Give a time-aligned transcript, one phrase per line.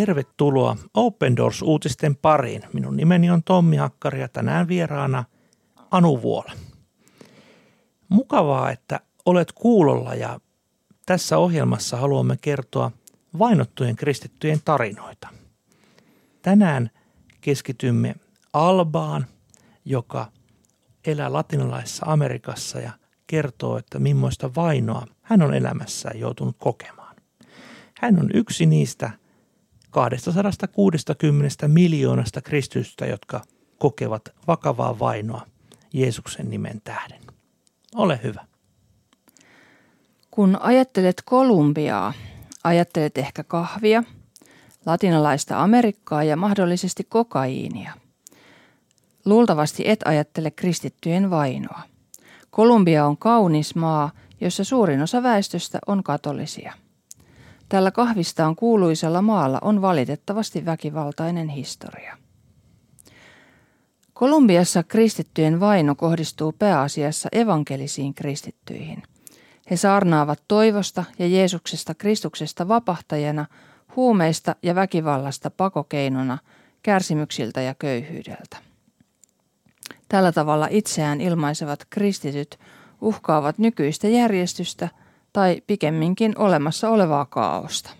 [0.00, 2.62] Tervetuloa Open Doors-uutisten pariin.
[2.72, 5.24] Minun nimeni on Tommi Hakkari ja tänään vieraana
[5.90, 6.52] Anu Vuola.
[8.08, 10.40] Mukavaa, että olet kuulolla ja
[11.06, 12.90] tässä ohjelmassa haluamme kertoa
[13.38, 15.28] vainottujen kristittyjen tarinoita.
[16.42, 16.90] Tänään
[17.40, 18.14] keskitymme
[18.52, 19.26] Albaan,
[19.84, 20.26] joka
[21.06, 22.92] elää latinalaisessa Amerikassa ja
[23.26, 27.16] kertoo, että millaista vainoa hän on elämässään joutunut kokemaan.
[28.00, 29.10] Hän on yksi niistä
[29.90, 33.40] 260 miljoonasta kristystä, jotka
[33.78, 35.46] kokevat vakavaa vainoa
[35.92, 37.20] Jeesuksen nimen tähden.
[37.94, 38.44] Ole hyvä.
[40.30, 42.12] Kun ajattelet Kolumbiaa,
[42.64, 44.02] ajattelet ehkä kahvia,
[44.86, 47.92] latinalaista Amerikkaa ja mahdollisesti kokaiinia.
[49.24, 51.82] Luultavasti et ajattele kristittyjen vainoa.
[52.50, 56.72] Kolumbia on kaunis maa, jossa suurin osa väestöstä on katolisia.
[57.70, 62.16] Tällä kahvistaan kuuluisella maalla on valitettavasti väkivaltainen historia.
[64.12, 69.02] Kolumbiassa kristittyjen vaino kohdistuu pääasiassa evankelisiin kristittyihin.
[69.70, 73.46] He saarnaavat toivosta ja Jeesuksesta Kristuksesta vapahtajana,
[73.96, 76.38] huumeista ja väkivallasta pakokeinona,
[76.82, 78.56] kärsimyksiltä ja köyhyydeltä.
[80.08, 82.58] Tällä tavalla itseään ilmaisevat kristityt
[83.00, 84.88] uhkaavat nykyistä järjestystä
[85.32, 87.90] tai pikemminkin olemassa olevaa kaaosta.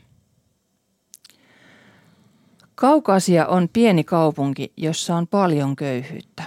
[2.74, 6.42] Kaukasia on pieni kaupunki, jossa on paljon köyhyyttä.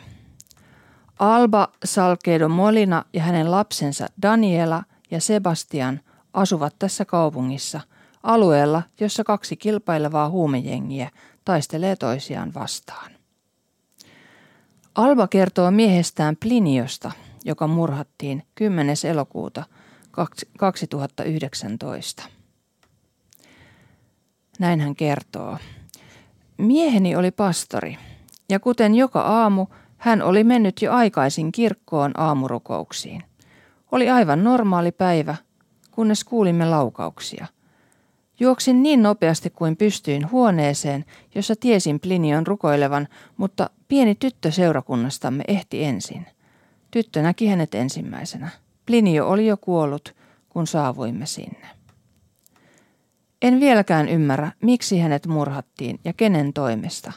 [1.20, 6.00] Alba Salkedo Molina ja hänen lapsensa Daniela ja Sebastian
[6.34, 7.82] asuvat tässä kaupungissa,
[8.24, 11.10] alueella, jossa kaksi kilpailevaa huumejengiä
[11.46, 13.12] taistelee toisiaan vastaan.
[14.96, 17.12] Alba kertoo miehestään Pliniosta,
[17.46, 18.96] joka murhattiin 10.
[19.10, 19.64] elokuuta
[20.58, 22.24] 2019.
[24.60, 25.58] Näin hän kertoo.
[26.58, 27.98] Mieheni oli pastori,
[28.50, 29.68] ja kuten joka aamu,
[29.98, 33.24] hän oli mennyt jo aikaisin kirkkoon aamurukouksiin.
[33.92, 35.36] Oli aivan normaali päivä,
[35.92, 37.48] kunnes kuulimme laukauksia.
[38.40, 41.06] Juoksin niin nopeasti kuin pystyin huoneeseen,
[41.36, 46.26] jossa tiesin Plinion rukoilevan, mutta pieni tyttö seurakunnastamme ehti ensin.
[46.92, 48.50] Tyttö näki hänet ensimmäisenä.
[48.86, 50.16] Plinio oli jo kuollut,
[50.50, 51.68] kun saavuimme sinne.
[53.42, 57.12] En vieläkään ymmärrä, miksi hänet murhattiin ja kenen toimesta.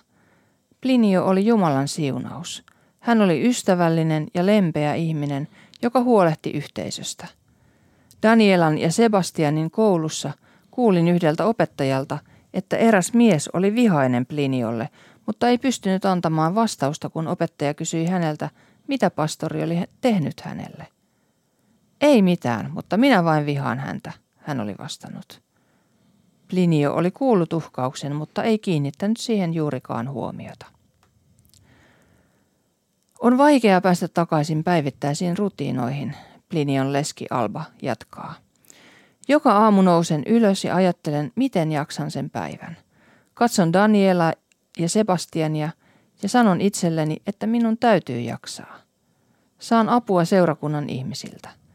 [0.81, 2.65] Plinio oli Jumalan siunaus.
[3.01, 5.49] Hän oli ystävällinen ja lempeä ihminen,
[5.83, 7.27] joka huolehti yhteisöstä.
[8.23, 10.33] Danielan ja Sebastianin koulussa
[10.71, 12.19] kuulin yhdeltä opettajalta,
[12.55, 14.89] että eräs mies oli vihainen Pliniolle,
[15.27, 18.51] mutta ei pystynyt antamaan vastausta, kun opettaja kysyi häneltä,
[18.87, 20.87] mitä pastori oli tehnyt hänelle.
[22.01, 25.43] Ei mitään, mutta minä vain vihaan häntä, hän oli vastannut.
[26.49, 30.67] Plinio oli kuullut uhkauksen, mutta ei kiinnittänyt siihen juurikaan huomiota.
[33.21, 36.17] On vaikea päästä takaisin päivittäisiin rutiinoihin,
[36.49, 38.35] Plinion leski Alba jatkaa.
[39.29, 42.77] Joka aamu nousen ylös ja ajattelen, miten jaksan sen päivän.
[43.35, 44.33] Katson Daniela
[44.79, 45.71] ja Sebastiania
[46.23, 48.79] ja sanon itselleni, että minun täytyy jaksaa.
[49.59, 51.66] Saan apua seurakunnan ihmisiltä.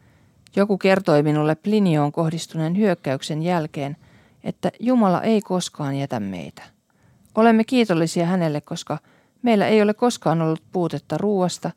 [0.56, 3.96] Joku kertoi minulle Plinioon kohdistuneen hyökkäyksen jälkeen,
[4.44, 6.62] että Jumala ei koskaan jätä meitä.
[7.34, 8.98] Olemme kiitollisia hänelle, koska
[9.42, 11.70] meillä ei ole koskaan ollut puutetta ruuasta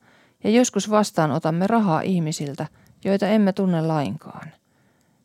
[0.44, 2.68] ja joskus vastaan otamme rahaa ihmisiltä,
[3.06, 4.52] joita emme tunne lainkaan.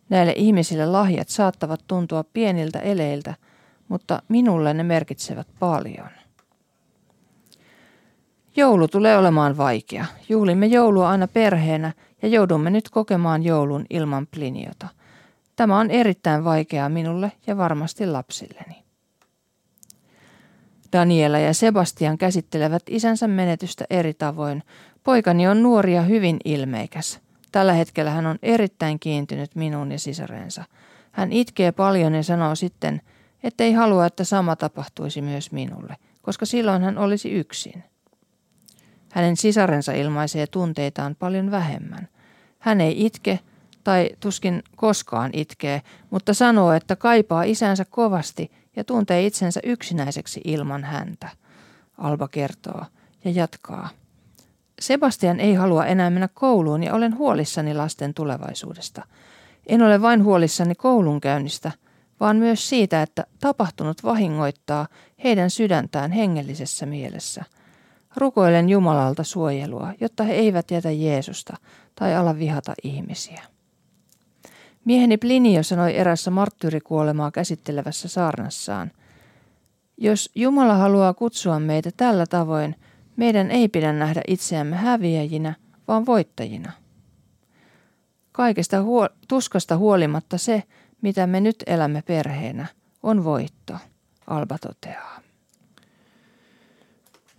[0.09, 3.35] Näille ihmisille lahjat saattavat tuntua pieniltä eleiltä,
[3.89, 6.09] mutta minulle ne merkitsevät paljon.
[8.57, 10.07] Joulu tulee olemaan vaikea.
[10.29, 14.89] Juhlimme joulua aina perheenä ja joudumme nyt kokemaan joulun ilman pliniota.
[15.57, 18.85] Tämä on erittäin vaikeaa minulle ja varmasti lapsilleni.
[20.93, 24.63] Daniela ja Sebastian käsittelevät isänsä menetystä eri tavoin.
[25.05, 27.21] Poikani on nuori ja hyvin ilmeikäs.
[27.53, 30.65] Tällä hetkellä hän on erittäin kiintynyt minuun ja sisarensa.
[31.13, 33.01] Hän itkee paljon ja sanoo sitten,
[33.43, 37.85] ettei halua, että sama tapahtuisi myös minulle, koska silloin hän olisi yksin.
[39.13, 42.09] Hänen sisarensa ilmaisee tunteitaan paljon vähemmän.
[42.59, 43.39] Hän ei itke
[43.85, 50.85] tai tuskin koskaan itkee, mutta sanoo, että kaipaa isänsä kovasti ja tuntee itsensä yksinäiseksi ilman
[50.85, 51.29] häntä.
[51.99, 52.85] Alba kertoo
[53.25, 53.89] ja jatkaa.
[54.81, 59.07] Sebastian ei halua enää mennä kouluun ja olen huolissani lasten tulevaisuudesta.
[59.67, 61.73] En ole vain huolissani koulunkäynnistä,
[62.21, 64.89] vaan myös siitä, että tapahtunut vahingoittaa
[65.25, 67.45] heidän sydäntään hengellisessä mielessä–
[68.17, 71.57] Rukoilen Jumalalta suojelua, jotta he eivät jätä Jeesusta
[71.95, 73.43] tai ala vihata ihmisiä.
[74.85, 78.91] Mieheni Plinio sanoi erässä marttyyrikuolemaa käsittelevässä saarnassaan,
[80.03, 82.77] Jos Jumala haluaa kutsua meitä tällä tavoin,
[83.17, 85.55] meidän ei pidä nähdä itseämme häviäjinä,
[85.89, 86.73] vaan voittajina.
[88.33, 90.63] Kaikesta huo- tuskasta huolimatta se,
[91.03, 92.67] mitä me nyt elämme perheenä,
[93.03, 93.75] on voitto,
[94.27, 95.21] Alba toteaa.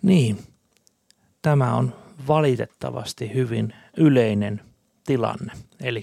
[0.01, 0.39] Niin,
[1.41, 1.93] tämä on
[2.27, 4.61] valitettavasti hyvin yleinen
[5.05, 5.53] tilanne.
[5.81, 6.01] Eli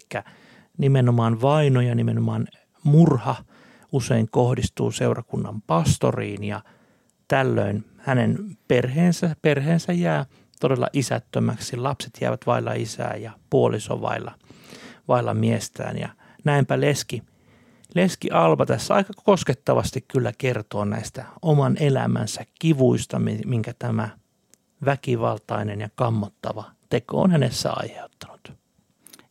[0.79, 2.47] nimenomaan vaino ja nimenomaan
[2.83, 3.37] murha
[3.93, 6.61] usein kohdistuu seurakunnan pastoriin ja
[7.29, 8.39] tällöin hänen
[8.69, 10.27] perheensä, perheensä jää
[10.61, 11.77] todella isättömäksi.
[11.77, 14.35] Lapset jäävät vailla isää ja puoliso vailla,
[15.09, 16.09] vailla miestään ja
[16.45, 17.23] näinpä leski,
[17.95, 24.09] leski Alba tässä aika koskettavasti kyllä kertoo näistä oman elämänsä kivuista, minkä tämä
[24.85, 28.53] väkivaltainen ja kammottava teko on hänessä aiheuttanut.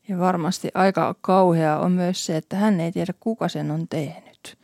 [0.08, 4.58] Ja varmasti aika kauhea on myös se, että hän ei tiedä kuka sen on tehnyt.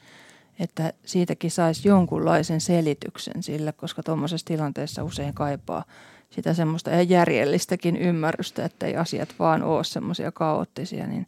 [0.60, 5.84] Että siitäkin saisi jonkunlaisen selityksen sille, koska tuommoisessa tilanteessa usein kaipaa
[6.30, 11.28] sitä semmoista ihan järjellistäkin ymmärrystä, että ei asiat vaan ole semmoisia kaoottisia, niin,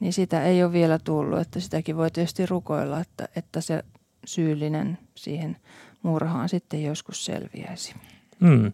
[0.00, 1.40] niin sitä ei ole vielä tullut.
[1.40, 3.84] Että sitäkin voi tietysti rukoilla, että, että se
[4.24, 5.56] syyllinen siihen
[6.02, 7.94] murhaan sitten joskus selviäisi.
[8.40, 8.72] Mm.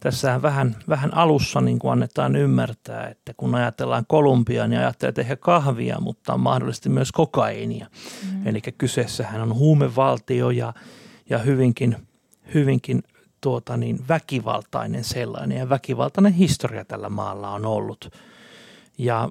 [0.00, 5.36] Tässä vähän, vähän alussa niin kuin annetaan ymmärtää, että kun ajatellaan Kolumbiaa, niin ajattelee tehdä
[5.36, 7.86] kahvia, mutta on mahdollisesti myös kokaiinia.
[8.32, 8.46] Mm.
[8.46, 10.72] Eli kyseessähän on huumevaltio ja,
[11.30, 11.96] ja hyvinkin,
[12.54, 13.02] hyvinkin
[13.40, 18.10] tuota niin, väkivaltainen sellainen ja väkivaltainen historia tällä maalla on ollut.
[18.98, 19.28] Ja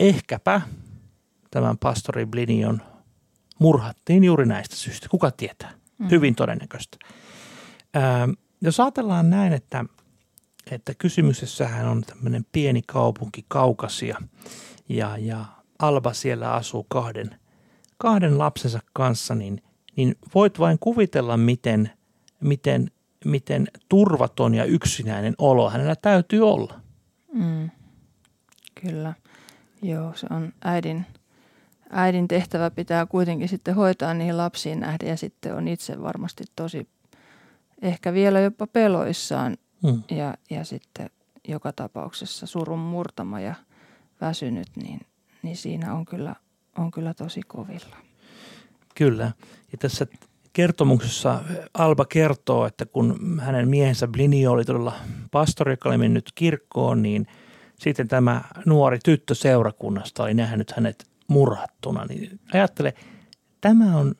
[0.00, 0.60] ehkäpä
[1.50, 2.82] tämän pastori Blinion
[3.58, 5.08] murhattiin juuri näistä syistä.
[5.08, 5.70] Kuka tietää?
[5.98, 6.10] Mm.
[6.10, 6.96] Hyvin todennäköistä.
[7.96, 8.30] Ähm,
[8.60, 9.84] jos ajatellaan näin, että,
[10.70, 14.22] että kysymyksessähän on tämmöinen pieni kaupunki Kaukasia
[14.88, 15.44] ja, ja
[15.78, 17.36] Alba siellä asuu kahden,
[17.98, 19.62] kahden lapsensa kanssa, niin,
[19.96, 21.90] niin voit vain kuvitella, miten,
[22.40, 22.90] miten,
[23.24, 26.80] miten turvaton ja yksinäinen olo hänellä täytyy olla.
[27.32, 27.70] Mm.
[28.82, 29.14] Kyllä.
[29.82, 31.06] Joo, se on äidin,
[31.90, 36.88] äidin tehtävä pitää kuitenkin sitten hoitaa niihin lapsiin nähden ja sitten on itse varmasti tosi
[37.82, 40.02] ehkä vielä jopa peloissaan mm.
[40.10, 41.10] ja, ja sitten
[41.48, 43.54] joka tapauksessa surun murtama ja
[44.20, 45.00] väsynyt, niin,
[45.42, 46.36] niin siinä on kyllä,
[46.78, 47.96] on kyllä tosi kovilla.
[48.94, 49.32] Kyllä.
[49.72, 50.06] Ja tässä
[50.52, 51.40] kertomuksessa
[51.74, 54.94] Alba kertoo, että kun hänen miehensä Blinio oli todella
[55.30, 57.26] pastori, joka oli mennyt kirkkoon, niin
[57.78, 62.04] sitten tämä nuori tyttö seurakunnasta oli nähnyt hänet murhattuna.
[62.04, 62.94] Niin ajattele,
[63.60, 64.14] tämä on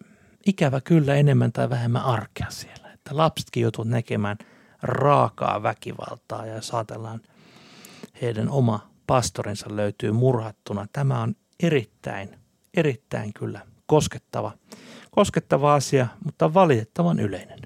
[0.46, 4.38] ikävä kyllä enemmän tai vähemmän arkea siellä että lapsetkin joutuvat näkemään
[4.82, 7.20] raakaa väkivaltaa ja saatellaan
[8.23, 10.87] heidän oma pastorinsa löytyy murhattuna.
[10.93, 12.29] Tämä on erittäin,
[12.75, 14.52] erittäin kyllä koskettava,
[15.11, 17.58] koskettava asia, mutta valitettavan yleinen.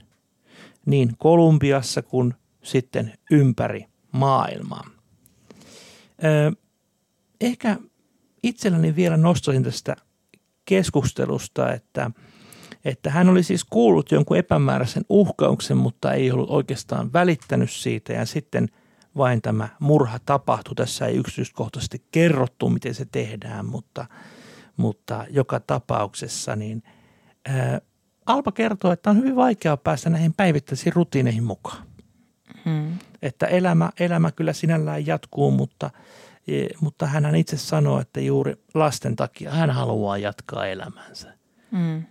[0.86, 4.84] Niin Kolumbiassa kuin sitten ympäri maailmaa.
[7.40, 7.76] Ehkä
[8.42, 9.96] itselläni vielä nostaisin tästä
[10.64, 12.10] keskustelusta, että–
[12.84, 18.26] että hän oli siis kuullut jonkun epämääräisen uhkauksen, mutta ei ollut oikeastaan välittänyt siitä ja
[18.26, 18.68] sitten
[19.16, 20.74] vain tämä murha tapahtui.
[20.74, 24.06] Tässä ei yksityiskohtaisesti kerrottu, miten se tehdään, mutta,
[24.76, 26.82] mutta joka tapauksessa niin
[27.46, 27.80] ää,
[28.26, 31.86] Alpa kertoo, että on hyvin vaikea päästä näihin päivittäisiin rutiineihin mukaan.
[32.64, 32.98] Hmm.
[33.22, 35.90] Että elämä, elämä kyllä sinällään jatkuu, mutta,
[36.48, 41.34] e, mutta hän itse sanoo, että juuri lasten takia hän haluaa jatkaa elämänsä.
[41.70, 42.02] Hmm.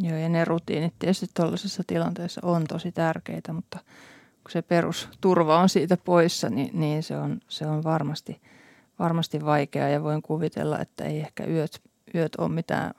[0.00, 3.78] Joo, ja ne rutiinit tietysti tuollaisessa tilanteessa on tosi tärkeitä, mutta
[4.42, 8.40] kun se perusturva on siitä poissa, niin, niin se, on, se on varmasti,
[8.98, 11.82] varmasti vaikeaa ja voin kuvitella, että ei ehkä yöt,
[12.14, 12.94] yöt ole mitään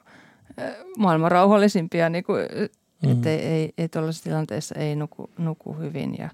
[0.98, 3.12] maailman rauhallisimpia, niin kuin, mm-hmm.
[3.12, 6.30] että ei, ei, ei tuollaisessa tilanteessa ei nuku, nuku hyvin ja,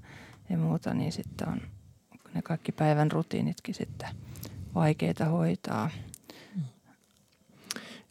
[0.50, 1.62] ja muuta, niin sitten on
[2.34, 4.10] ne kaikki päivän rutiinitkin sitten
[4.76, 5.90] vaikeita hoitaa.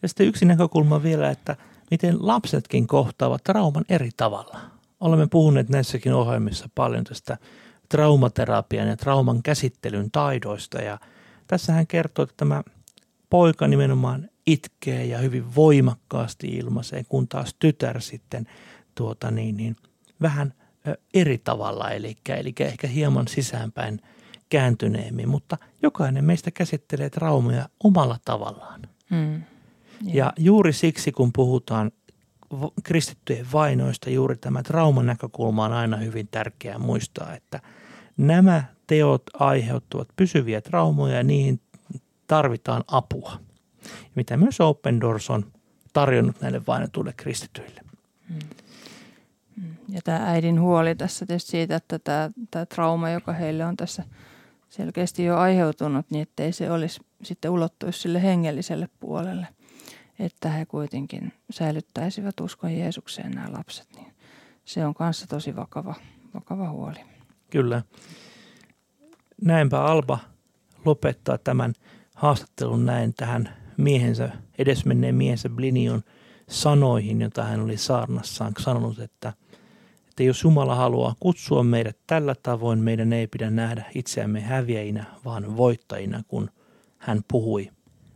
[0.02, 1.56] Ja sitten yksi näkökulma vielä, että–
[1.90, 4.60] miten lapsetkin kohtaavat trauman eri tavalla.
[5.00, 7.38] Olemme puhuneet näissäkin ohjelmissa paljon tästä
[7.88, 10.98] traumaterapian ja trauman käsittelyn taidoista ja
[11.46, 12.62] tässä hän kertoo, että tämä
[13.30, 18.46] poika nimenomaan itkee ja hyvin voimakkaasti ilmaisee, kun taas tytär sitten
[18.94, 19.76] tuota niin, niin
[20.22, 20.54] vähän
[21.14, 24.00] eri tavalla, eli, eli ehkä hieman sisäänpäin
[24.48, 28.80] kääntyneemmin, mutta jokainen meistä käsittelee traumaja omalla tavallaan.
[29.10, 29.42] Hmm.
[30.02, 31.90] Ja juuri siksi, kun puhutaan
[32.82, 37.60] kristittyjen vainoista, juuri tämä trauman näkökulma on aina hyvin tärkeää muistaa, että
[38.16, 41.60] nämä teot aiheuttavat pysyviä traumoja ja niihin
[42.26, 43.32] tarvitaan apua.
[44.14, 45.52] Mitä myös Open Doors on
[45.92, 47.80] tarjonnut näille vainotuille kristityille.
[48.28, 48.38] Hmm.
[49.56, 49.76] Mm.
[49.88, 54.04] Ja tämä äidin huoli tässä tietysti siitä, että tämä, tämä trauma, joka heille on tässä
[54.68, 59.46] selkeästi jo aiheutunut, niin ettei se olisi sitten ulottuisi sille hengelliselle puolelle,
[60.18, 64.12] että he kuitenkin säilyttäisivät uskon Jeesukseen nämä lapset, niin
[64.64, 65.94] se on kanssa tosi vakava,
[66.34, 67.00] vakava huoli.
[67.50, 67.82] Kyllä.
[69.42, 70.18] Näinpä Alba
[70.84, 71.72] lopettaa tämän
[72.14, 76.02] haastattelun näin tähän miehensä, edesmenneen miehensä Blinion
[76.48, 79.32] sanoihin, jota hän oli saarnassaan sanonut, että,
[80.08, 85.56] että jos Jumala haluaa kutsua meidät tällä tavoin, meidän ei pidä nähdä itseämme häviäjinä, vaan
[85.56, 86.50] voittajina, kun
[86.98, 87.70] hän puhui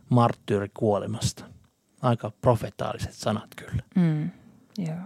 [0.09, 1.52] marttyyrikuolemasta.
[2.03, 3.83] Aika profetaaliset sanat kyllä.
[3.95, 4.29] Mm,
[4.77, 4.97] joo.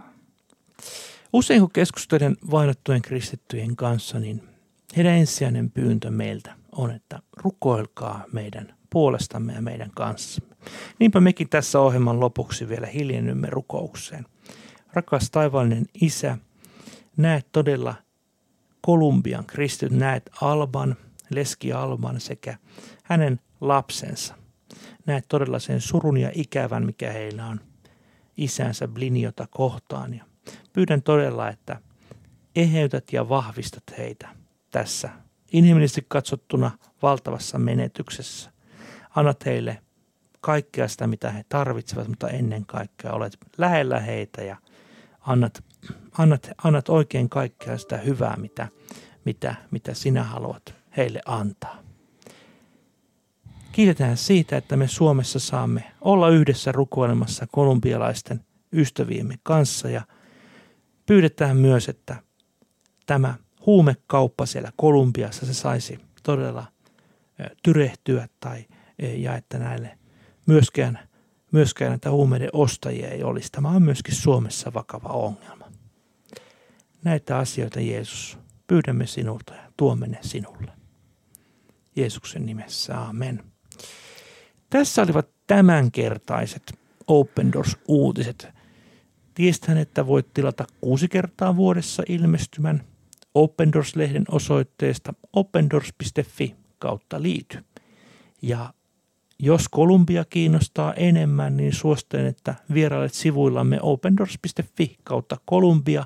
[1.32, 4.48] Usein kun keskustelen vainottujen kristittyjen kanssa, niin
[4.96, 10.56] heidän ensisijainen pyyntö meiltä on, että rukoilkaa meidän puolestamme ja meidän kanssamme.
[10.98, 14.26] Niinpä mekin tässä ohjelman lopuksi vielä hiljennymme rukoukseen.
[14.92, 16.38] Rakas taivaallinen Isä,
[17.16, 17.94] näet todella
[18.80, 20.96] Kolumbian kristit, näet Alban,
[21.30, 22.58] leski Alban sekä
[23.02, 24.34] hänen lapsensa.
[25.08, 27.60] Näet todella sen surun ja ikävän, mikä heillä on
[28.36, 30.14] isänsä Bliniota kohtaan.
[30.14, 30.24] Ja
[30.72, 31.80] pyydän todella, että
[32.56, 34.28] eheytät ja vahvistat heitä
[34.70, 35.08] tässä
[35.52, 36.70] inhimillisesti katsottuna
[37.02, 38.50] valtavassa menetyksessä.
[39.14, 39.78] Annat heille
[40.40, 44.56] kaikkea sitä, mitä he tarvitsevat, mutta ennen kaikkea olet lähellä heitä ja
[45.20, 45.64] annat,
[46.18, 48.68] annat, annat oikein kaikkea sitä hyvää, mitä,
[49.24, 51.87] mitä, mitä sinä haluat heille antaa.
[53.72, 60.02] Kiitetään siitä, että me Suomessa saamme olla yhdessä rukoilemassa kolumbialaisten ystäviemme kanssa ja
[61.06, 62.22] pyydetään myös, että
[63.06, 63.34] tämä
[63.66, 66.66] huumekauppa siellä Kolumbiassa se saisi todella
[67.62, 68.64] tyrehtyä tai
[69.16, 69.98] ja että näille
[70.46, 71.08] myöskään,
[71.52, 73.52] myöskään näitä huumeiden ostajia ei olisi.
[73.52, 75.72] Tämä on myöskin Suomessa vakava ongelma.
[77.04, 80.72] Näitä asioita Jeesus, pyydämme sinulta ja tuomme ne sinulle.
[81.96, 83.47] Jeesuksen nimessä, amen.
[84.70, 88.48] Tässä olivat tämänkertaiset Open Doors-uutiset.
[89.34, 92.84] Tiestään, että voit tilata kuusi kertaa vuodessa ilmestymän
[93.34, 97.64] Open Doors-lehden osoitteesta opendoors.fi kautta liity.
[98.42, 98.72] Ja
[99.38, 106.04] jos Kolumbia kiinnostaa enemmän, niin suosittelen, että vierailet sivuillamme opendoors.fi kautta Kolumbia,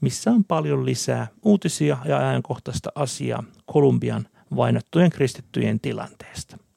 [0.00, 6.67] missä on paljon lisää uutisia ja ajankohtaista asiaa Kolumbian vainottujen kristittyjen tilanteesta.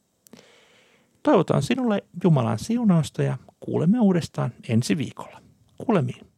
[1.22, 5.40] Toivotan sinulle Jumalan siunausta ja kuulemme uudestaan ensi viikolla.
[5.78, 6.31] Kuulemiin.